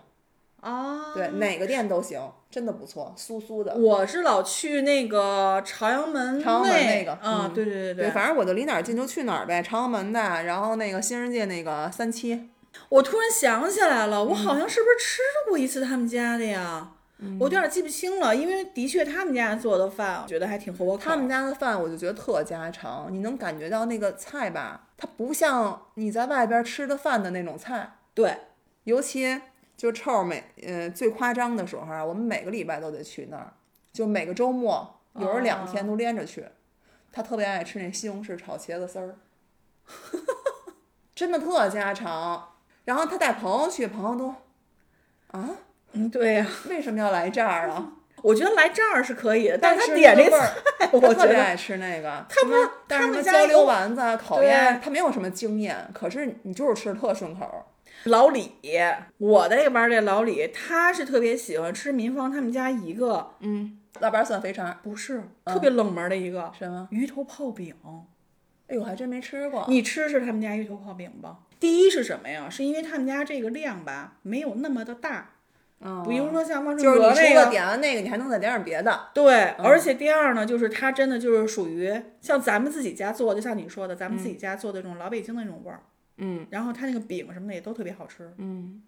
[0.62, 1.14] 啊。
[1.14, 3.76] 对，哪个店都行，真的不错，酥酥的。
[3.76, 9.62] 我是老去那个朝阳门朝阳门那个啊，嗯对对对对，反正我就离哪儿近就去哪儿呗。
[9.62, 12.50] 朝阳门的，然后那个新世界那个三七，
[12.90, 16.92] 我突然想起来了，我好嗯像是不是吃过一次他们家的呀？
[17.38, 21.04] 我有点记不清了，因为的确他们家做的饭，我觉得还挺合我口。
[21.04, 27.96] 他们家的饭我就觉得特家常，你能感觉到那个菜吧，它不像你在外边吃的饭的那种菜。
[28.14, 28.38] 对，
[28.86, 29.42] 尤其
[29.80, 33.54] 就臭儿每呃最夸张的时候啊，我们每个礼拜都得去那儿，
[33.94, 36.46] 就每个周末有时候两天都连着去。
[37.14, 39.16] 他特别爱吃那西红柿炒茄子丝儿，
[41.16, 42.56] 真的特家常。
[42.84, 44.36] 然后他带朋友去，朋友都
[45.32, 45.50] 啊，
[45.94, 47.94] 嗯，对呀、为什么要来这儿啊？
[48.22, 52.26] 我觉得来这儿是可以的， 但是他点这那菜， 我特别爱吃那个。
[52.28, 57.64] 他不是但是什么他们家焦溜丸子、啊烤鸭，他没有什么经验，可是你就是吃的特顺口儿。
[58.06, 58.52] 老李，
[59.18, 66.88] 我的那边儿这老李，他是特别喜欢吃民芳他们家一个，嗯，腊八蒜肥肠不是嗯特别冷门的一个、什么？
[66.92, 67.76] 鱼头泡饼。
[68.68, 69.66] 哎呦，还真没吃过。
[69.68, 71.40] 你吃吃他们家鱼头泡饼吧。
[71.60, 72.50] 第一是什么呀？
[72.50, 75.32] 是因为他们家这个量吧没有那么的大，
[75.82, 77.46] 嗯，比如说像万就是你那个。
[77.46, 79.10] 了点完那个，你还能再点点别的。
[79.14, 85.82] 对，嗯而且第二呢，就是它真的就是属于像咱们自己家做的，就像你说的，咱们自己家做的这种老北京的那种味儿。
[86.20, 88.32] 嗯然后他那个饼什么的也都特别好吃。
[88.38, 88.82] 嗯，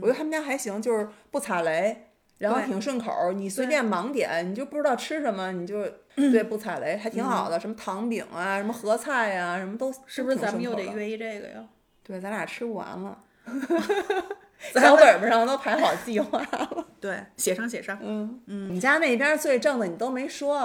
[0.00, 3.32] 我觉得他们家还行，就是不踩雷，然后挺顺口儿。
[3.32, 5.80] 你随便盲点，你就不知道吃什么，你就
[6.16, 7.58] 嗯 对不踩雷，还挺好的。
[7.58, 11.64] 什么糖饼啊，什么合菜呀、什么都是不是咱们又得约一这个呀？
[12.02, 13.18] 对，咱俩吃不完了，
[14.72, 16.86] 咱小本本上都排好计划了。
[17.00, 17.98] 对，写上写上。
[18.02, 20.56] 嗯嗯，你家那边最正的你都没说，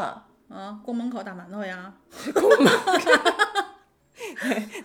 [0.50, 1.94] 啊，宫门口大馒头呀。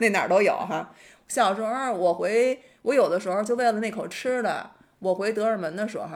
[0.00, 0.92] 那哪儿都有哈。
[1.28, 6.06] 小时候我回，我有的时候就为了那口吃的，我回德胜门的时候，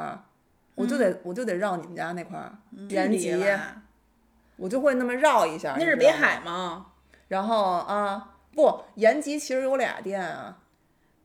[0.75, 2.53] 我就得、我就得绕你们家那块儿
[2.89, 3.35] 延吉，
[4.57, 5.77] 我就会那么绕一下。
[5.79, 6.87] 那是北海吗？
[7.29, 10.59] 然后啊，不，延吉其实有俩店啊，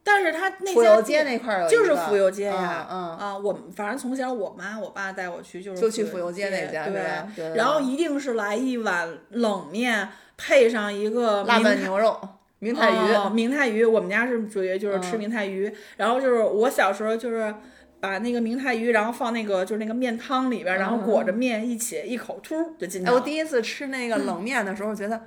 [0.04, 6.92] 但是他那府家店右街那块儿就是府右街呀，嗯啊，我们反正从小我妈我爸带我去就是就去府府右街那家是
[7.36, 12.18] 对然后一定是来一碗冷面，配上一个辣拌牛肉、
[12.60, 17.54] 明太鱼，哦明太鱼，我们家是属于就是吃嗯明太鱼，然后就是我小时候就是。
[18.00, 23.20] 把那个明太鱼，然后放那个就是那个面汤里边儿，然后裹着面一起一口突就进去哎，我。
[23.20, 25.20] 第一次吃那个冷面的时候，觉得，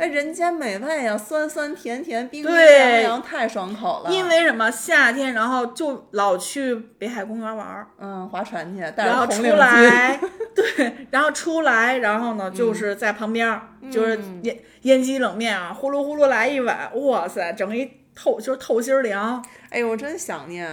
[0.00, 4.10] 哎，人间美味呀，酸酸甜甜，冰冰对凉凉，太爽口了。
[4.10, 4.70] 因为什么？
[4.70, 10.18] 夏天，然后就老去北海公园玩儿，嗯，划船去，带然后出来，
[10.54, 13.60] 对，然后出来，然后呢，就是在旁边儿，
[13.90, 19.44] 就是嗯腌腌鸡冷面啊，呼噜呼噜来一碗，哇塞，整一透就是透心儿凉。
[19.68, 20.66] 哎呦，我真想念。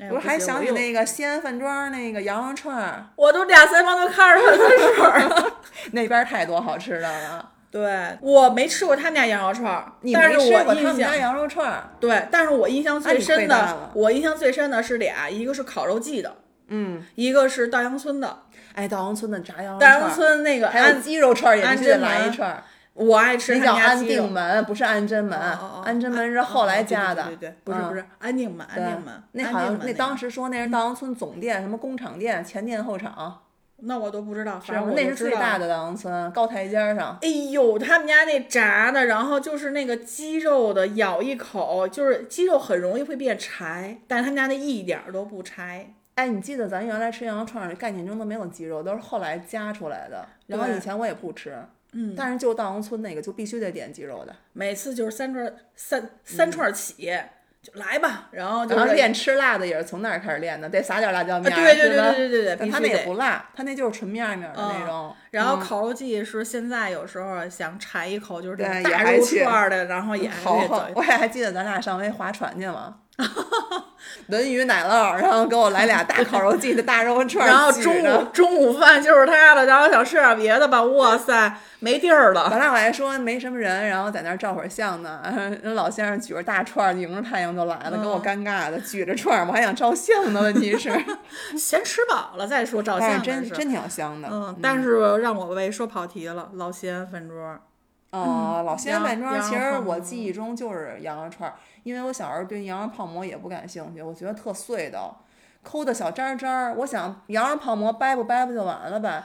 [0.00, 5.60] 哎我还想起，那个西安饭庄那个羊肉串儿，我都俩腮帮都看着他的水儿了。
[5.92, 7.50] 那边儿太多好吃的了。
[7.74, 11.90] 对，我没吃过他们家羊肉串儿，但是我印象羊肉串儿？
[11.98, 16.36] 对，但是我印象最深的我印象最深的是俩，一个是烤肉季的，
[16.68, 18.42] 嗯，一个是稻香村的。
[18.74, 22.62] 哎，稻香村的炸羊肉稻香，村那个还有安，鸡肉串儿也安必须得贞门来一串儿。
[22.92, 24.32] 我爱吃他那叫安定。
[24.32, 25.36] 门，不是安贞门。
[25.36, 27.24] 哦哦哦安贞门是后来加的。
[27.24, 33.40] 哦对对对对，不是嗯不是，安定门，安定门，那好像那当时说那是稻香村总店，什么工厂店、前店后厂，
[33.78, 35.58] 那我都不知道，反正我那是最大。
[35.58, 37.18] 的稻香村，高台阶儿上。
[37.20, 45.94] 哎呦，他们家那炸的，然后就是那个鸡肉的，咬一口就是鸡肉很容易会变柴，但是他们家那一点儿都不柴。
[46.14, 50.24] 哎，你记得咱原来吃羊肉串儿概念中都没有鸡肉，都是后来加出来的。
[50.46, 51.56] 然后以前我也不吃，
[51.92, 54.34] 嗯，但是就稻香村那个就必须得点鸡肉的。
[54.52, 57.12] 每次就是三串三三串起，
[57.64, 65.16] 就来吧，然后就然后是练吃辣的也是从那儿开始练的，得撒点辣椒啊，面儿，对对对对对对对，但他那也不辣，他那就是纯面儿面儿的那嗯种。
[65.30, 70.30] 然后嗯烤肉季是现在有时候想馋一口就是大肉串儿的，然后也
[70.94, 72.96] 我也还记得咱俩上回划船去嘛，
[74.28, 82.48] 文鱼奶酪，然后给我来俩大烤肉季的 大肉串儿，然后中午中午饭就是他的，然后想吃点别的吧，哇塞，没地儿了。
[82.48, 85.20] 本来我还说没什么人，然后在那儿照会儿相呢。
[85.62, 90.40] 人老先生举着大串儿，迎着太阳就来了，给我嗯尴尬的，举着串儿，我还想照相呢。
[90.40, 90.90] 问题是，
[91.56, 93.22] 先吃饱了再说照相。
[93.22, 94.28] 真真挺香的。
[94.30, 97.58] 嗯，但是让我为说跑题了，老西安饭桌。
[98.14, 105.12] 哦，老西安羊饭庄其实我记忆中就是羊肉串儿，因为我小时候对羊肉泡馍也不感兴趣，我觉得特碎的，
[105.62, 106.74] 抠的小渣渣儿。
[106.74, 109.24] 我想羊肉泡馍掰不掰不就完了呗，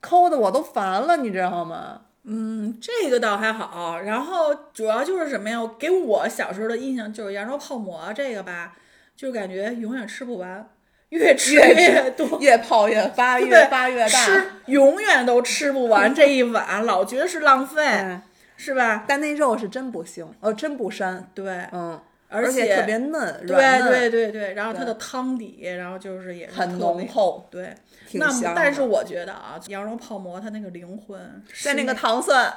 [0.00, 2.02] 抠的我都烦了，你知道吗？
[2.24, 3.98] 嗯，这个倒还好。
[3.98, 5.58] 然后主要就是什么呀？
[5.76, 8.74] 给我小时候的印象就是羊肉泡馍这个吧，
[9.16, 10.68] 就感觉永远吃不完，
[11.12, 12.38] 越吃越越多。
[12.40, 14.08] 越泡越 发，越发越大。
[14.08, 18.22] 吃永远都吃不完 这一碗，老觉得是浪费，哎
[18.56, 19.04] 是吧？
[19.08, 27.74] 但那肉是真不腥，哦，真不膻，对，嗯，而且特别嫩，对软嫩，对对对，然后它的汤底，然后就是也是很浓厚，对，
[28.08, 28.52] 挺香的。
[28.54, 32.52] 但是我觉得啊，羊肉泡馍它那个灵魂在那个糖蒜，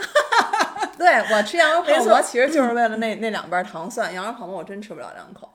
[0.98, 5.50] 对我吃羊肉泡馍其实就是为了那那两瓣糖蒜，羊肉泡馍我真吃不了两口。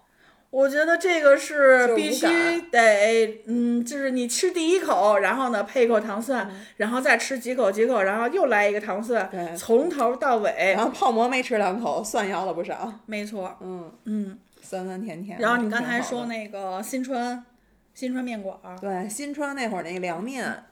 [0.51, 2.27] 我觉得这个是必须
[2.71, 14.39] 得，嗯，就是你吃第一口，然后呢配一口糖蒜，然后再吃几口几口，然后又来一个糖蒜，从头到尾然，后泡馍没吃两口，蒜要了不少，没错，嗯，嗯。
[14.63, 15.37] 酸酸甜甜。
[15.41, 17.45] 然后你刚才说那个新川，
[17.93, 20.65] 新川面馆儿，对新川那会儿那个凉面，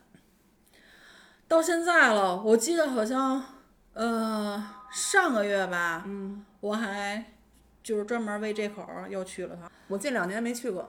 [1.49, 3.43] 到现在了，我记得好像，
[3.93, 4.63] 呃，
[4.93, 7.25] 上个月吧，嗯，我还
[7.89, 9.71] 就是专门为这口儿又去了趟。
[9.87, 10.87] 我近两年没去过，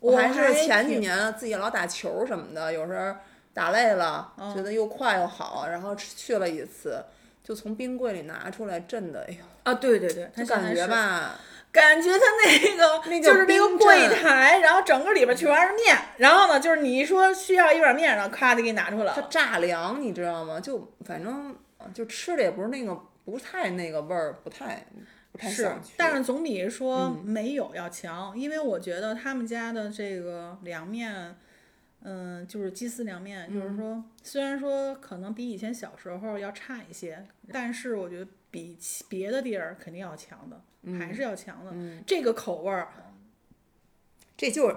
[0.00, 3.16] 我还是前几年自己老打球什么的，有时候
[3.54, 7.02] 打累了，嗯觉得又快又好，然后去了一次，
[7.42, 11.40] 就从冰柜里拿出来震的，哎呦，啊，对对对，它就感觉吧，
[11.72, 12.18] 感觉它
[13.08, 19.26] 那个就是那个柜台，然后整个里边全是面，然后呢，就是你一说需要一碗面，然后咔就给你拿出来它了。
[19.30, 20.60] 炸凉，你知道吗？
[20.60, 21.56] 就反正
[21.94, 24.86] 就吃的也不是那个，不太那个味儿，不太
[25.32, 31.36] 不太是想去。，但是总比说没有要强，因为我觉得他们家的这个凉面，
[32.02, 38.76] 嗯，就是鸡丝凉面，嗯就是说虽然说可能比以前小时候要差一些，但是我觉得比
[39.08, 41.72] 别的地儿肯定要强的，嗯还是要强的。
[42.06, 42.88] 这个口味儿，
[44.36, 44.76] 这就是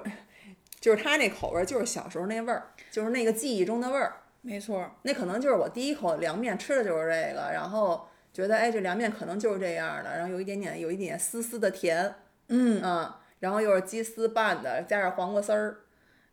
[0.79, 4.13] 就是他那口味儿，就是小时候那味儿，就是那个记忆中的味儿。
[4.41, 12.13] 没错儿，那可能就是我第一口凉面吃的就是这个，然后觉得哎，这凉面可能就是这样的，然后有一点点有一点丝丝的甜，
[12.49, 15.77] 嗯，然后又是鸡丝拌的，加点黄瓜丝儿。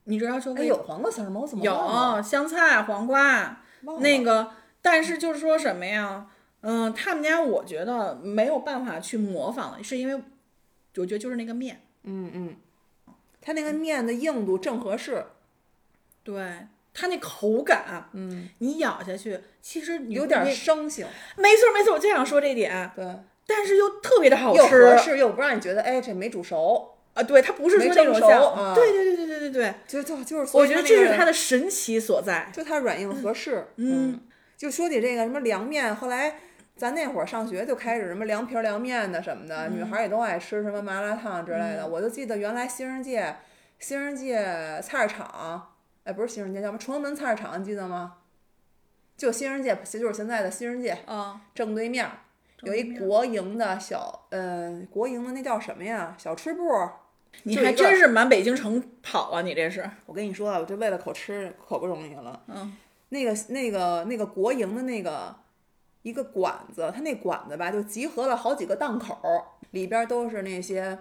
[0.04, 1.38] 你知道说哎，有黄瓜丝儿吗？
[1.40, 1.64] 我怎么？
[1.64, 3.62] 有香菜、黄瓜，
[4.00, 6.26] 那个，但是就是说什么呀？
[6.62, 10.16] 嗯，他们家我觉得没有办法去模仿的，是因为
[10.96, 12.56] 我觉得就是那个面，嗯嗯，
[13.40, 15.24] 它那个面的硬度正合适，
[16.24, 23.04] 对它那口感，嗯，你咬下去，其实有点你生性，没错没错，我就想说这点，对，
[23.46, 24.96] 但是又特别的好吃又吃合。
[24.98, 27.22] 适又不让你觉得哎这没煮熟，啊！
[27.22, 30.22] 对，它不是说那种像，对对对对对对对，就就。
[30.24, 32.50] 就是我觉得这是它的，神奇所在。
[32.52, 34.20] 就它软硬合适，嗯，
[34.56, 36.36] 就说起这个什么凉面，后来
[36.76, 41.86] 咱那会儿上学就开始什么凉皮儿凉面的什么的，女孩儿也都爱吃什么麻辣烫之类的。
[41.86, 43.36] 我就记得原来新人界，
[43.78, 45.71] 新人界菜市场，
[46.04, 48.18] 哎，不是新人界，叫什么崇文门菜市场，你记得吗？
[49.16, 52.18] 就新人界，就是现在的新人界啊，正对面儿
[52.62, 56.14] 有一国营的小，呃，国营的那叫什么呀？
[56.18, 56.94] 小吃部儿。
[57.44, 59.40] 你还真是满北京城跑啊！
[59.40, 62.42] 你这是，我跟你说啊，我这为了口吃可不容易了。
[62.46, 62.76] 嗯，
[63.08, 65.34] 那个那个那个国营的那个
[66.02, 69.18] 一个馆子，它那馆子吧，就集合了好几个档口，
[69.70, 70.98] 里边儿都是那些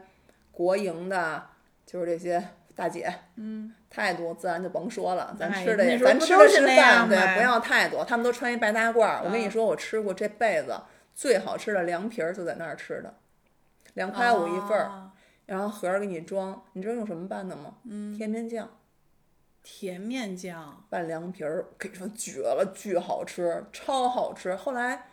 [0.54, 1.50] 国营的，
[1.86, 2.42] 就是这些
[2.82, 3.13] 大姐。
[3.36, 8.04] 嗯，态度自然就甭说了，咱哎吃的也咱吃的是那饭，对，不要态度。
[8.04, 10.76] 他们都穿一白大褂儿，我跟你嗯说，我吃过这辈子
[11.13, 13.13] 最好吃的凉皮儿就在那儿吃的，
[13.94, 14.86] 两块五一份儿。
[14.86, 15.12] 啊
[15.48, 17.76] 然后盒儿给你装，你知道用什么拌的吗？
[17.84, 18.70] 嗯，甜面酱。
[19.64, 24.55] 甜面酱，拌凉皮儿，跟你说绝了，巨好吃，超好吃。
[24.55, 25.08] 后来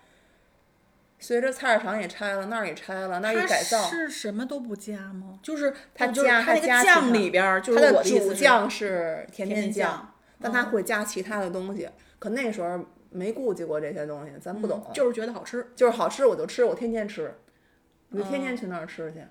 [1.19, 5.39] 随着菜市场也拆了，那儿也拆了，那儿一改造，是什么都不加吗？
[5.43, 11.89] 就是它就是加它那个酱里边儿，就它的是我意思是主酱是甜甜面酱，酱，但它会加其他的东西。
[12.19, 15.67] 可那时候没顾及过这些东西，咱不懂，就是觉得好吃。
[15.75, 17.35] 就是好吃我就吃，我天天吃，
[18.11, 19.23] 我就天天去那儿吃去。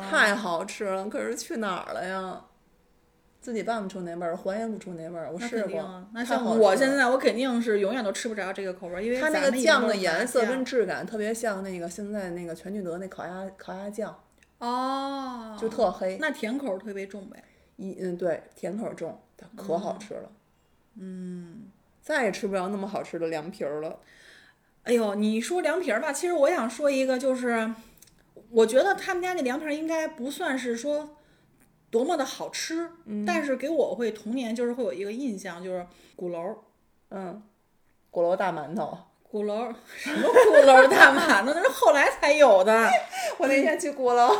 [0.00, 1.08] 太好吃了。
[1.08, 2.40] 可是去哪儿了呀？
[3.42, 5.28] 自己拌不出那味儿，还原不出那味儿。
[5.30, 6.06] 我试过
[6.56, 14.16] 我现在我肯定是永远都吃不着这个口味儿，因为它那个酱的颜色跟质感特别像那个现在那个全聚德那烤鸭烤鸭酱，
[14.58, 16.16] 哦，就特黑。
[16.20, 17.42] 那甜口儿特别重呗。
[17.76, 20.30] 一嗯对，甜口儿重，它可好吃了。
[21.00, 21.64] 嗯，
[22.00, 23.98] 再也吃不着那么好吃的凉皮儿了。
[24.84, 27.72] 哎呦，你说凉皮儿吧，其实我想说一个，就是
[28.50, 31.16] 我觉得他们家那凉皮儿应该不算是说
[31.92, 35.86] 多么的好吃，嗯但是给我会童年就是会有一个印象，就是
[36.16, 36.56] 鼓楼儿。
[37.10, 37.42] 嗯，
[38.10, 38.98] 鼓楼大馒头。
[39.22, 42.90] 鼓楼什么鼓楼大馒头，那是后来才有的，
[43.38, 44.30] 我那天去鼓楼，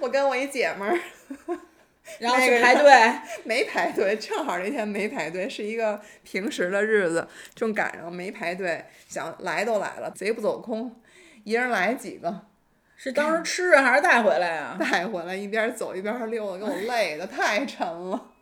[0.00, 0.98] 我跟我一姐们儿
[2.18, 2.92] 然后去排队。
[3.44, 10.94] 没排队，正好那天没排队，是一个平时的日子，正赶上没排队，想来都来了，贼不走空，
[11.44, 12.42] 一人来几个，
[13.00, 14.76] 是当时吃啊，还是带回来啊？
[14.80, 18.32] 带回来一边走一边溜达，给我累的太沉了。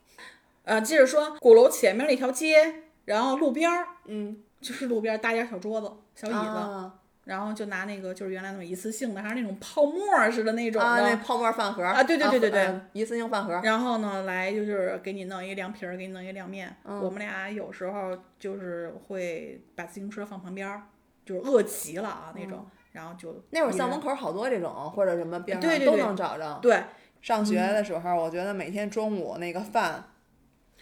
[0.64, 6.92] 啊，接着说，鼓楼前面那条街，然后路边儿嗯，就是路边儿搭点儿小桌子、小椅子，啊
[7.26, 13.60] 然后就拿那个就是原来那种一次性的，还是那种泡沫儿似的那种的，啊，那泡沫饭盒啊对对对对对嗯一次性饭盒。
[13.64, 16.74] 然后呢，来就是给你弄一凉皮儿，给你弄一凉面。
[16.84, 20.82] 嗯我们俩有时候就是会把自行车放旁边儿，
[21.24, 22.64] 就是饿极了啊那种，
[22.96, 26.58] 然后就嗯那会儿校门口好多这种，或者什么边上都能找着。
[26.62, 26.82] 对
[27.20, 30.02] 上学的时候，我觉得每天中午那个饭，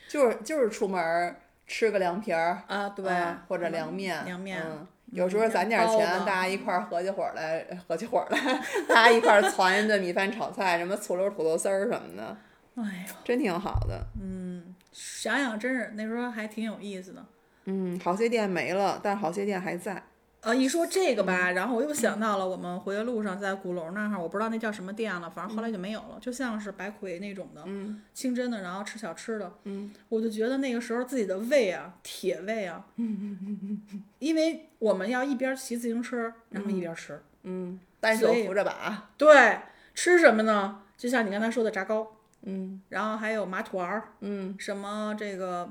[0.09, 8.39] 就是就是出门儿吃个凉皮儿，啊对、嗯或者凉面，凉面嗯，有时候攒点包钱，大家一块儿合起伙来，合起伙来，
[8.89, 12.37] 大家一块儿攒一顿米饭炒菜，什么醋溜土豆丝儿什么的，
[12.77, 14.07] 哎呦，真挺好的。
[14.23, 17.25] 嗯想想真是那时候还挺有意思的。
[17.65, 20.03] 嗯，好些店没了，但好些店还在。
[20.45, 32.85] 呃，一说这个嗯吧，然后我又想到了我们回的路上在鼓楼那儿，我不知道那叫什么店了，反正后来就没有了，就像是白魁那种的，嗯清真的，然后吃小吃的，嗯，我就觉得那个时候自己的胃啊，铁胃啊，
[34.19, 39.09] 因为我们要一边骑自行车，然后一边吃，嗯，单手扶着把。
[39.17, 39.59] 对，
[39.95, 40.83] 吃什么呢？
[40.99, 42.07] 就像你刚才说的炸糕，
[42.43, 45.71] 嗯然后还有麻团儿，嗯，什么这个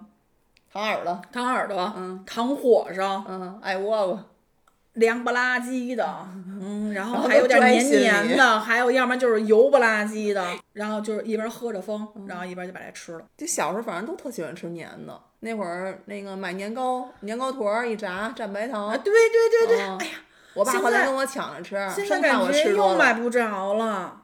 [0.72, 1.22] 糖耳朵。
[1.32, 4.30] 糖耳朵，嗯糖火烧，嗯，爱窝窝。
[4.94, 6.06] 凉不拉几的，
[6.62, 13.26] 嗯，然然后后还有点黏黏的，还有要不然就是油不拉几的，然后就是一边喝着风，嗯然后一边就把它吃了。
[13.36, 15.20] 就小时候反正都特喜欢吃黏的。
[15.40, 18.88] 那会儿那个买年糕，年糕坨儿一炸蘸白糖。
[18.88, 20.20] 啊，对对对对，哎呀，
[20.54, 22.74] 我爸现在后来跟我抢着吃，现在感觉吃。
[22.74, 24.22] 又买不着了，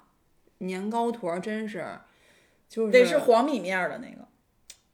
[0.60, 1.86] 年糕坨儿真是，
[2.70, 4.29] 就是得是黄米面儿的那个。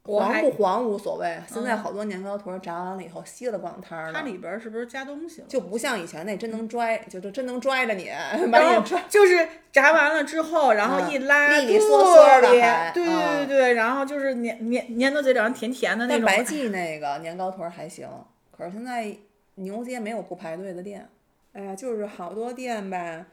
[0.06, 5.46] 我黄不黄无所谓，现在嗯好多年糕坨儿炸完了以后稀了逛汤儿它，里边儿是不是加东西了？
[5.48, 8.10] 就不像以前那真能拽，就就真能拽着你，
[8.50, 9.02] 把你拽。
[9.08, 12.60] 就是炸完了之后，然后嗯一拉，利利索索的对
[12.94, 16.24] 对对嗯对，然后就是粘粘粘到嘴里，然后甜甜的那种。
[16.26, 18.08] 但白记 那个年糕坨儿还行，
[18.56, 19.14] 可是现在
[19.56, 21.08] 牛街没有不排队的店。
[21.52, 23.24] 哎呀，就是好多店吧，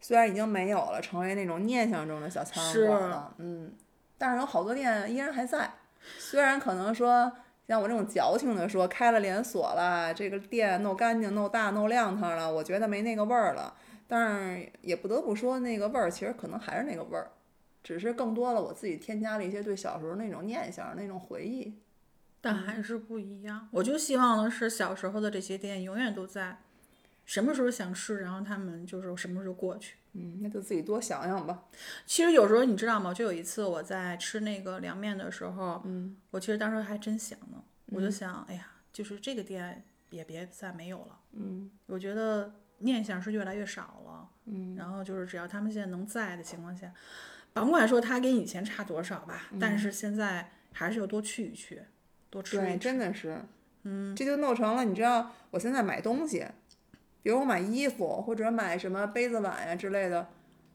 [0.00, 3.72] 虽然已经没有了，成为那种念想中的小餐是馆了，嗯，
[4.18, 5.70] 但是有好多店依然还在。
[6.18, 7.30] 虽然可能说
[7.68, 13.74] 像我这种矫情的说，开了连锁了，这个店弄干净、弄大、弄亮堂了，我觉得没那个味儿了。
[14.08, 17.30] 但是也不得不说，那个味儿其实可能还是那个味儿，
[17.84, 21.78] 只是更多了我自己添加了一些对小时候那种念想、那种回忆。
[22.40, 23.68] 但还是不一样。
[23.70, 26.58] 我就希望的是小时候的这些店永远都在，
[27.24, 29.94] 什么时候想吃，然后他们就是什么时候过去。
[30.12, 31.64] 嗯，那就自己多想想吧。
[32.06, 33.14] 其实有时候你知道吗？
[33.14, 41.18] 就有一次我在吃那个凉面的时候，嗯，我其实当时还真想呢，我就想，哎呀，就是这个店也别再没有了。
[41.32, 44.28] 嗯我觉得念想是越来越少了。
[44.46, 46.92] 嗯然后就是只要他们现在能在的情况下，
[47.52, 51.82] 甭管说它跟以前差多少吧，但是现在还是要多去一去，
[52.30, 52.78] 多吃嗯对，一吃。
[52.80, 53.40] 真的是，
[53.84, 56.44] 嗯，这就弄成了，你知道，我现在买东西，
[57.22, 60.26] 比如我买衣服或者买什么杯子碗呀之类的，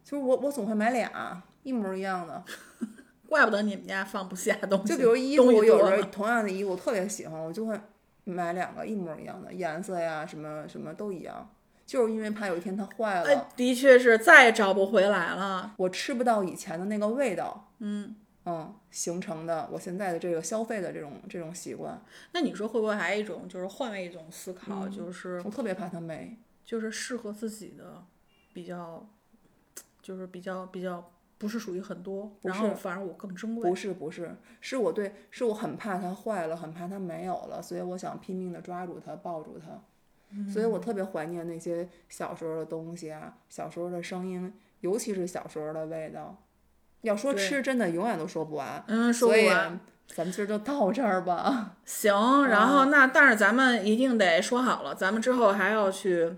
[0.03, 2.43] 就是我我总会买俩一模一样的。
[3.27, 4.93] 怪不得你们家放不下东西。
[4.93, 7.75] 就比如衣东服，有西多呢时候同样的衣服我特别喜欢，我就会
[8.23, 11.49] 买两个一模一样的，颜色呀什么什么都一样，
[11.87, 15.73] 就是因为怕有一天它坏了，哎，的确是再也找不回来了。
[15.77, 17.71] 我吃不到以前的那个味道。
[17.79, 18.15] 嗯，
[18.45, 21.99] 嗯，形成的我现在的这个消费的这种这种习惯，
[22.31, 26.37] 那你说会不会还有一种就是换位一种思嗯考，就是我特别怕它没。
[26.63, 28.03] 就是适合自己的
[28.53, 29.07] 比较，
[30.01, 33.75] 就是比较比较不是属于很多，不然后反而我更珍贵不。
[33.75, 39.79] 是不是，是我对，是我很怕它坏了，很怕它没有了，所以我想拼命的抓住它，抱住它。
[40.51, 46.35] 所以我特别怀念那些小时候的东西啊，小时候的声音，尤其是小时候的味道。
[47.05, 48.83] 要说吃，真的永远都说不完。
[48.87, 49.79] 嗯，说所以不完。
[50.13, 51.71] 咱们今儿就到这儿吧。
[51.83, 56.31] 行，然后那但是咱们一定得说好了，咱们之后还要去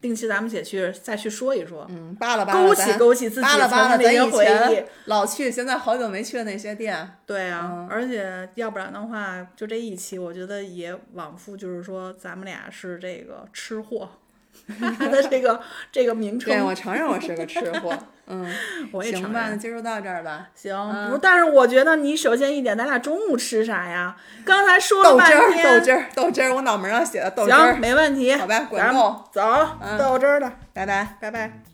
[0.00, 4.82] 定期，咱们且去再去说一说，嗯，扒拉扒拉勾起勾起自己的一些回忆。
[5.04, 7.18] 老去，现在好久没去的那些店。
[7.26, 14.08] 对啊，嗯而且要不然的话，就这一期，我觉得也往复就是说，咱们俩是这个吃货，
[14.98, 15.60] 它的这个
[15.92, 17.92] 这个名称对，我承认我是个吃货。
[18.32, 18.46] 嗯，
[18.92, 19.58] 我也承行吧，那认。
[19.58, 20.46] 今儿就到这儿吧。
[20.54, 24.16] 行，嗯不是，但是我觉得你首先一点，咱俩中午吃啥呀？
[24.44, 27.80] 刚才说了豆汁儿，半天，豆汁儿，豆汁儿，我脑门上写的豆汁儿行，。
[27.80, 28.32] 没问题。
[28.34, 29.42] 好吧，管够，走，
[29.82, 31.16] 嗯豆汁儿的，拜拜。
[31.20, 31.69] 拜拜。